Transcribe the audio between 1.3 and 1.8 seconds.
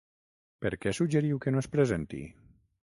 que no es